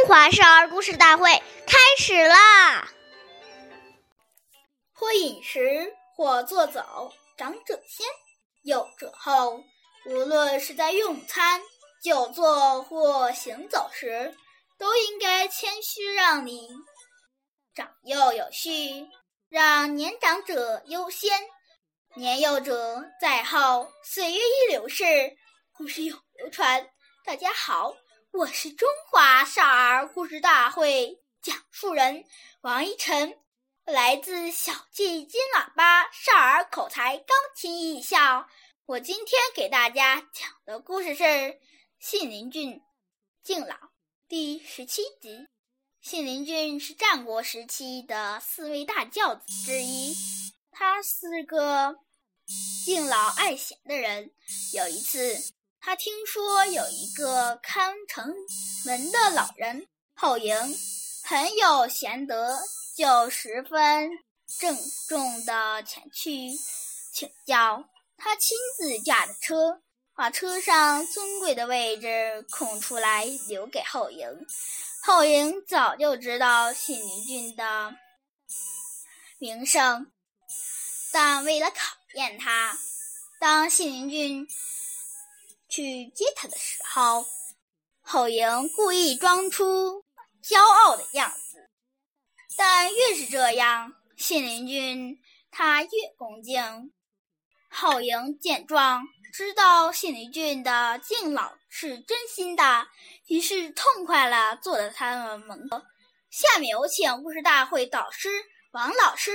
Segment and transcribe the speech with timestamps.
[0.00, 1.30] 中华少儿故事大会
[1.66, 2.90] 开始啦！
[4.94, 8.06] 或饮食，或坐走，长者先，
[8.62, 9.62] 幼者后。
[10.06, 11.60] 无论是在用餐、
[12.02, 14.34] 久坐或行走时，
[14.78, 16.66] 都应该谦虚让礼，
[17.74, 19.06] 长幼有序，
[19.50, 21.30] 让年长者优先，
[22.14, 23.86] 年幼者在后。
[24.02, 25.04] 岁月易流逝，
[25.76, 26.88] 故事永流传。
[27.22, 27.94] 大家好。
[28.32, 32.24] 我是中华少儿故事大会讲述人
[32.60, 33.36] 王一晨，
[33.84, 38.48] 来自小季金喇叭少儿口才钢琴艺校。
[38.86, 41.24] 我今天给大家讲的故事是
[41.98, 42.80] 《信陵君
[43.42, 43.74] 敬老》
[44.28, 45.48] 第十七集。
[46.00, 50.14] 信陵君是战国时期的四位大教子之一，
[50.70, 51.96] 他是个
[52.84, 54.30] 敬老爱贤的人。
[54.72, 55.59] 有一次。
[55.82, 58.34] 他听说有一个看城
[58.84, 60.54] 门的老人后营
[61.24, 62.58] 很有贤德，
[62.94, 64.10] 就十分
[64.58, 64.76] 郑
[65.08, 66.50] 重地前去
[67.12, 67.82] 请教。
[68.18, 69.80] 他亲自驾着车，
[70.14, 74.28] 把车上尊贵的位置空出来留给后营。
[75.02, 77.94] 后营早就知道信陵君的
[79.38, 80.12] 名声，
[81.10, 82.78] 但为了考验他，
[83.40, 84.46] 当信陵君。
[85.70, 87.24] 去接他的时候，
[88.02, 90.04] 后营故意装出
[90.44, 91.70] 骄傲的样子，
[92.56, 95.16] 但越是这样，信陵君
[95.50, 96.92] 他越恭敬。
[97.72, 102.88] 后营见状，知道信陵君的敬老是真心的，
[103.28, 105.80] 于是痛快了，坐在他们门口。
[106.30, 108.28] 下面有请故事大会导师
[108.72, 109.30] 王老师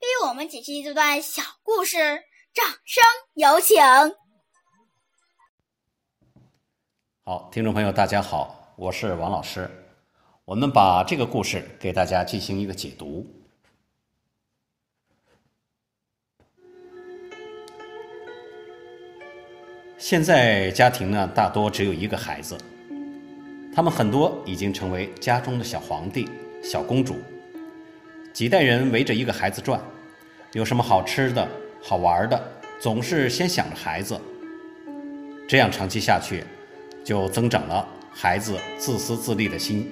[0.00, 1.96] 为我们解析这段小故事，
[2.52, 3.76] 掌声有请。
[7.28, 9.68] 好，听众朋友，大家好，我是王老师。
[10.44, 13.26] 我们把这个故事给大家进行一个解读。
[19.98, 22.56] 现在家庭呢，大多只有一个孩子，
[23.74, 26.28] 他们很多已经成为家中的小皇帝、
[26.62, 27.16] 小公主，
[28.32, 29.80] 几代人围着一个孩子转，
[30.52, 31.48] 有什么好吃的、
[31.82, 32.40] 好玩的，
[32.78, 34.16] 总是先想着孩子。
[35.48, 36.44] 这样长期下去。
[37.06, 39.88] 就增长了孩子自私自利的心，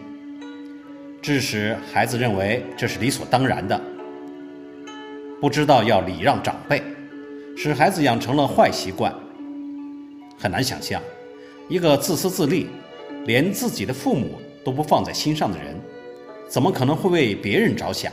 [1.22, 3.80] 致使孩子认为这是理所当然的，
[5.40, 6.82] 不知道要礼让长辈，
[7.56, 9.14] 使孩子养成了坏习惯。
[10.36, 11.00] 很难想象，
[11.68, 12.66] 一个自私自利、
[13.26, 14.32] 连自己的父母
[14.64, 15.76] 都不放在心上的人，
[16.48, 18.12] 怎么可能会为别人着想？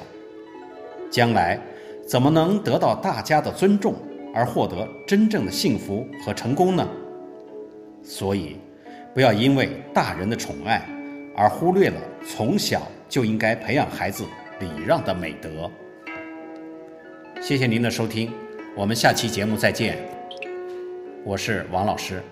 [1.09, 1.59] 将来
[2.07, 3.95] 怎么能得到大家的尊重
[4.31, 6.87] 而获得真正的幸福和成功呢？
[8.03, 8.57] 所以。
[9.13, 10.87] 不要因为大人的宠爱
[11.35, 14.23] 而忽略了从小就应该培养孩子
[14.59, 15.69] 礼让的美德。
[17.41, 18.31] 谢谢您的收听，
[18.75, 19.97] 我们下期节目再见。
[21.25, 22.23] 我是王老师。